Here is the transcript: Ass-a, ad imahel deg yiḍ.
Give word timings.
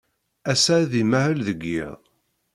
Ass-a, 0.51 0.73
ad 0.83 0.93
imahel 1.01 1.39
deg 1.47 1.59
yiḍ. 1.71 1.97